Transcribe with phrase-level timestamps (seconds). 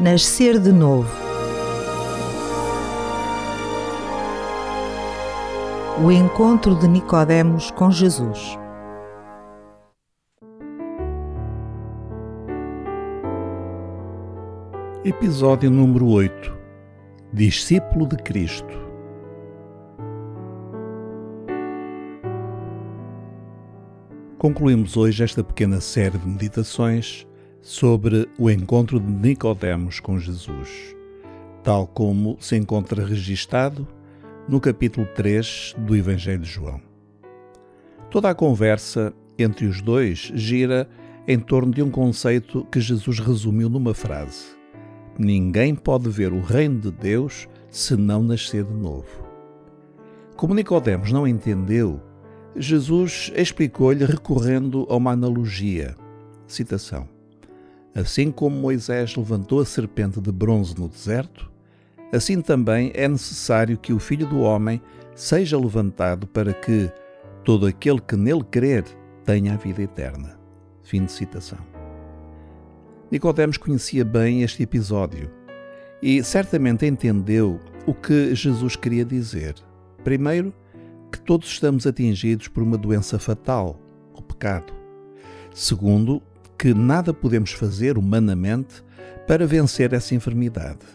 [0.00, 1.08] Nascer de novo.
[6.04, 8.58] O encontro de Nicodemos com Jesus.
[15.04, 16.52] Episódio número 8.
[17.32, 18.81] Discípulo de Cristo.
[24.42, 27.24] Concluímos hoje esta pequena série de meditações
[27.60, 30.96] sobre o encontro de Nicodemos com Jesus,
[31.62, 33.86] tal como se encontra registado
[34.48, 36.80] no capítulo 3 do Evangelho de João.
[38.10, 40.88] Toda a conversa entre os dois gira
[41.28, 44.46] em torno de um conceito que Jesus resumiu numa frase:
[45.16, 49.22] Ninguém pode ver o reino de Deus se não nascer de novo.
[50.34, 52.00] Como Nicodemos não entendeu,
[52.54, 55.94] Jesus explicou-lhe recorrendo a uma analogia.
[56.46, 57.08] Citação:
[57.94, 61.50] Assim como Moisés levantou a serpente de bronze no deserto,
[62.12, 64.80] assim também é necessário que o Filho do Homem
[65.14, 66.90] seja levantado para que
[67.44, 68.84] todo aquele que nele crer
[69.24, 70.38] tenha a vida eterna.
[70.82, 71.58] Fim de citação.
[73.10, 75.30] Nicodemos conhecia bem este episódio
[76.02, 79.54] e certamente entendeu o que Jesus queria dizer.
[80.02, 80.52] Primeiro,
[81.12, 83.78] que todos estamos atingidos por uma doença fatal,
[84.14, 84.72] o pecado.
[85.54, 86.22] Segundo,
[86.58, 88.82] que nada podemos fazer humanamente
[89.26, 90.86] para vencer essa enfermidade.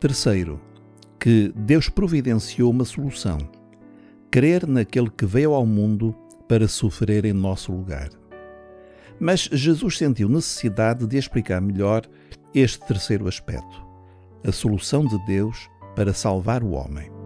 [0.00, 0.58] Terceiro,
[1.18, 3.38] que Deus providenciou uma solução:
[4.30, 6.16] crer naquele que veio ao mundo
[6.48, 8.08] para sofrer em nosso lugar.
[9.20, 12.08] Mas Jesus sentiu necessidade de explicar melhor
[12.54, 13.84] este terceiro aspecto:
[14.42, 17.19] a solução de Deus para salvar o homem.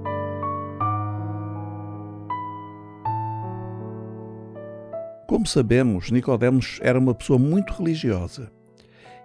[5.45, 8.51] Como sabemos, Nicodemos era uma pessoa muito religiosa.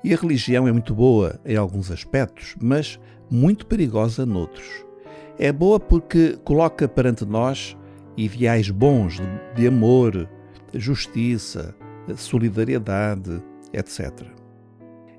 [0.03, 2.99] E a religião é muito boa em alguns aspectos, mas
[3.31, 4.67] muito perigosa noutros.
[5.37, 7.77] É boa porque coloca perante nós
[8.17, 10.27] ideais bons de, de amor,
[10.73, 11.73] justiça,
[12.17, 13.41] solidariedade,
[13.71, 14.11] etc.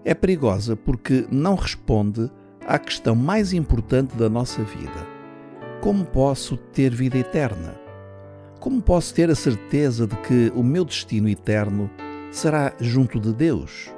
[0.04, 2.30] É perigosa porque não responde
[2.66, 5.06] à questão mais importante da nossa vida:
[5.80, 7.79] como posso ter vida eterna?
[8.60, 11.90] Como posso ter a certeza de que o meu destino eterno
[12.30, 13.90] será junto de Deus?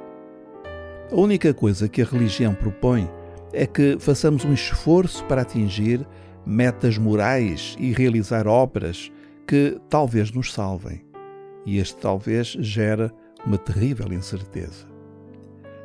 [1.11, 3.09] A única coisa que a religião propõe
[3.51, 6.07] é que façamos um esforço para atingir
[6.45, 9.11] metas morais e realizar obras
[9.45, 11.05] que talvez nos salvem.
[11.65, 13.13] E este talvez gera
[13.45, 14.87] uma terrível incerteza.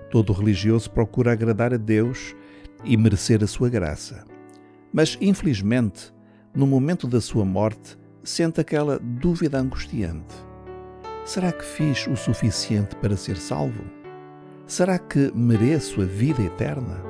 [0.08, 2.32] Todo religioso procura agradar a Deus
[2.84, 4.24] e merecer a sua graça.
[4.92, 6.14] Mas, infelizmente,
[6.54, 10.34] no momento da sua morte, sente aquela dúvida angustiante:
[11.24, 13.84] será que fiz o suficiente para ser salvo?
[14.66, 17.02] Será que mereço a vida eterna?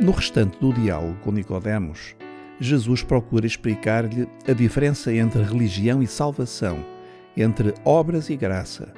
[0.00, 2.14] No restante do diálogo com Nicodemos,
[2.60, 6.84] Jesus procura explicar-lhe a diferença entre religião e salvação,
[7.36, 8.92] entre obras e graça,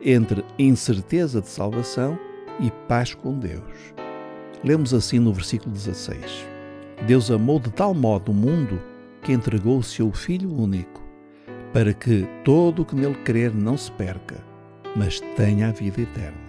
[0.00, 2.18] entre incerteza de salvação
[2.60, 4.05] e paz com Deus.
[4.64, 6.46] Lemos assim no versículo 16:
[7.06, 8.80] Deus amou de tal modo o mundo
[9.22, 11.02] que entregou o seu Filho único,
[11.72, 14.42] para que todo o que nele crer não se perca,
[14.94, 16.46] mas tenha a vida eterna.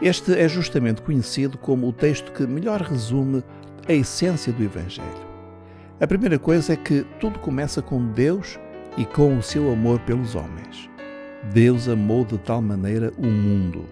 [0.00, 3.44] Este é justamente conhecido como o texto que melhor resume
[3.88, 5.32] a essência do Evangelho.
[6.00, 8.58] A primeira coisa é que tudo começa com Deus
[8.96, 10.90] e com o seu amor pelos homens.
[11.52, 13.84] Deus amou de tal maneira o mundo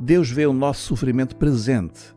[0.00, 2.16] Deus vê o nosso sofrimento presente,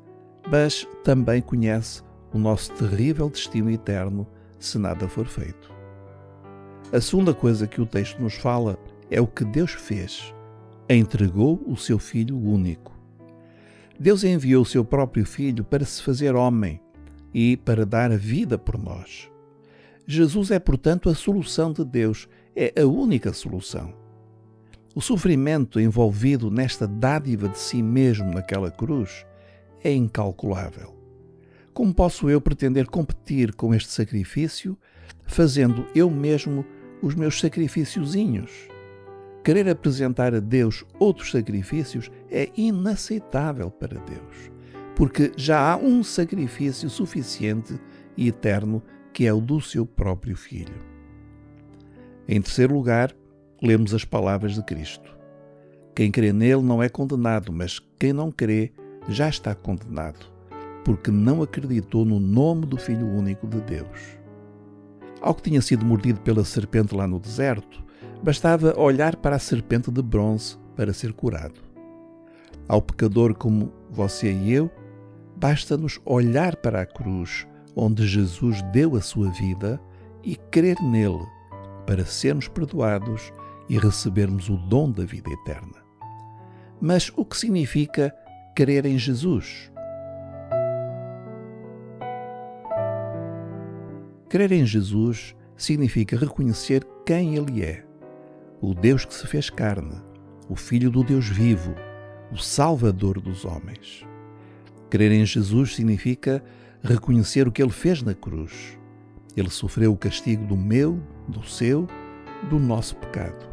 [0.49, 2.01] mas também conhece
[2.31, 4.25] o nosso terrível destino eterno
[4.57, 5.69] se nada for feito.
[6.93, 8.79] A segunda coisa que o texto nos fala
[9.11, 10.33] é o que Deus fez.
[10.89, 12.97] Entregou o seu Filho único.
[13.99, 16.79] Deus enviou o seu próprio Filho para se fazer homem
[17.33, 19.29] e para dar a vida por nós.
[20.07, 24.02] Jesus é, portanto, a solução de Deus, é a única solução.
[24.95, 29.25] O sofrimento envolvido nesta dádiva de si mesmo naquela cruz
[29.83, 30.95] é incalculável.
[31.73, 34.77] Como posso eu pretender competir com este sacrifício,
[35.25, 36.63] fazendo eu mesmo
[37.01, 38.51] os meus sacrificiozinhos?
[39.43, 44.51] Querer apresentar a Deus outros sacrifícios é inaceitável para Deus,
[44.95, 47.79] porque já há um sacrifício suficiente
[48.15, 48.81] e eterno
[49.11, 50.93] que é o do seu próprio Filho.
[52.27, 53.13] Em terceiro lugar,
[53.63, 55.15] lemos as palavras de Cristo.
[55.95, 58.73] Quem crê nele não é condenado, mas quem não crê
[59.07, 60.25] já está condenado,
[60.83, 64.17] porque não acreditou no nome do Filho único de Deus.
[65.21, 67.81] Ao que tinha sido mordido pela serpente lá no deserto,
[68.21, 71.61] bastava olhar para a serpente de bronze para ser curado.
[72.67, 74.69] Ao pecador como você e eu,
[75.37, 79.79] basta-nos olhar para a cruz onde Jesus deu a sua vida
[80.21, 81.25] e crer nele
[81.85, 83.31] para sermos perdoados
[83.73, 85.83] e recebermos o dom da vida eterna.
[86.79, 88.15] Mas o que significa
[88.55, 89.71] crer em Jesus?
[94.29, 97.83] Crer em Jesus significa reconhecer quem Ele é:
[98.61, 99.99] o Deus que se fez carne,
[100.47, 101.73] o Filho do Deus vivo,
[102.31, 104.05] o Salvador dos homens.
[104.87, 106.43] Crer em Jesus significa
[106.83, 108.77] reconhecer o que Ele fez na cruz.
[109.35, 111.87] Ele sofreu o castigo do meu, do seu,
[112.51, 113.52] do nosso pecado.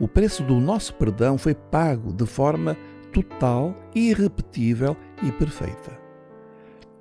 [0.00, 2.76] O preço do nosso perdão foi pago de forma
[3.12, 5.98] total, irrepetível e perfeita.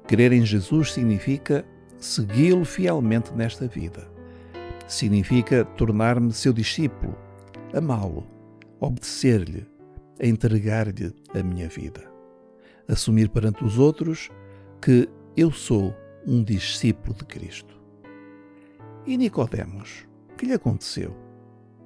[0.08, 1.66] Crer em Jesus significa
[1.98, 4.10] segui-lo fielmente nesta vida.
[4.88, 7.16] Significa tornar-me seu discípulo,
[7.74, 8.28] amá-lo,
[8.80, 9.66] obedecer-lhe,
[10.20, 12.12] entregar-lhe a minha vida.
[12.88, 14.30] Assumir perante os outros
[14.82, 15.08] que
[15.38, 15.96] eu sou
[16.28, 17.80] um discípulo de Cristo.
[19.06, 20.06] E Nicodemos,
[20.42, 21.16] que lhe aconteceu?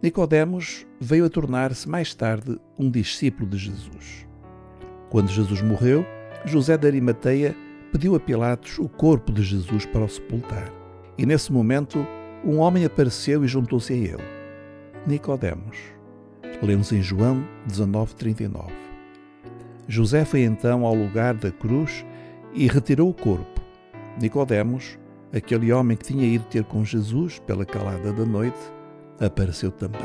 [0.01, 4.27] Nicodemos veio a tornar-se mais tarde um discípulo de Jesus.
[5.09, 6.05] Quando Jesus morreu,
[6.45, 7.55] José de Arimateia
[7.91, 10.71] pediu a Pilatos o corpo de Jesus para o sepultar.
[11.17, 12.05] E nesse momento,
[12.43, 14.23] um homem apareceu e juntou-se a ele.
[15.07, 15.77] Nicodemos.
[16.61, 18.71] Lemos em João 19:39.
[19.87, 22.05] José foi então ao lugar da cruz
[22.53, 23.61] e retirou o corpo.
[24.19, 24.97] Nicodemos,
[25.33, 28.57] aquele homem que tinha ido ter com Jesus pela calada da noite,
[29.19, 30.01] apareceu também.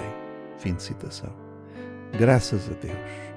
[0.58, 1.32] Fim de citação.
[2.18, 3.30] Graças a Deus.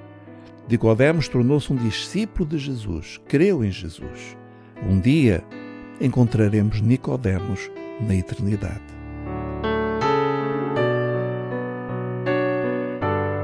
[0.70, 4.38] Nicodemos tornou-se um discípulo de Jesus, creu em Jesus.
[4.82, 5.44] Um dia
[6.00, 7.70] encontraremos Nicodemos
[8.02, 8.82] na eternidade.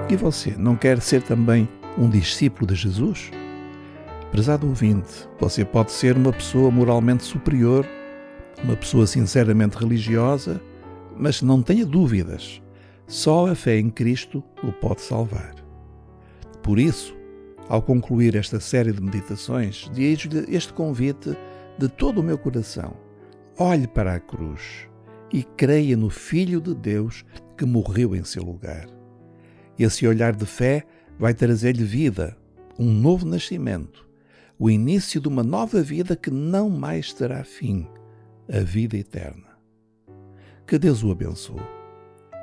[0.10, 3.32] E você não quer ser também um discípulo de Jesus?
[4.32, 7.86] Prezado ouvinte, você pode ser uma pessoa moralmente superior,
[8.64, 10.62] uma pessoa sinceramente religiosa,
[11.20, 12.62] mas não tenha dúvidas,
[13.06, 15.54] só a fé em Cristo o pode salvar.
[16.64, 17.14] Por isso,
[17.68, 21.38] ao concluir esta série de meditações, dirijo-lhe este convite
[21.78, 22.96] de todo o meu coração.
[23.58, 24.88] Olhe para a cruz
[25.32, 27.26] e creia no Filho de Deus
[27.58, 28.88] que morreu em seu lugar.
[29.78, 30.86] Esse olhar de fé
[31.18, 32.38] vai trazer-lhe vida,
[32.78, 34.08] um novo nascimento,
[34.58, 37.88] o início de uma nova vida que não mais terá fim,
[38.52, 39.49] a vida eterna.
[40.70, 41.60] Que Deus o abençoe.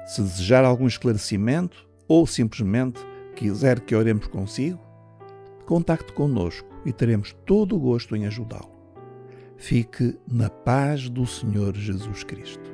[0.05, 2.99] Se desejar algum esclarecimento ou simplesmente
[3.37, 4.81] quiser que oremos consigo,
[5.65, 8.75] contacte conosco e teremos todo o gosto em ajudá-lo.
[9.57, 12.69] Fique na paz do Senhor Jesus Cristo.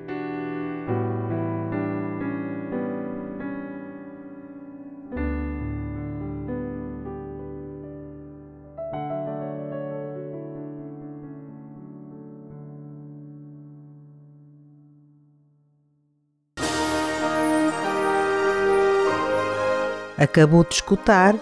[20.22, 21.34] Acabou de escutar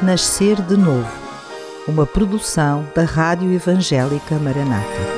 [0.00, 1.10] Nascer de Novo,
[1.88, 5.17] uma produção da Rádio Evangélica Maranata.